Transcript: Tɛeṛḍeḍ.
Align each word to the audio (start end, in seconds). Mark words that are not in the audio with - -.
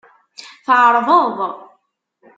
Tɛeṛḍeḍ. 0.65 1.37